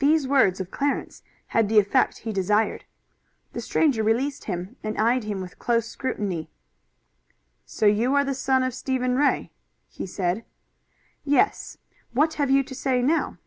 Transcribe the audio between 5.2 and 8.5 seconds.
him with close scrutiny. "So you are the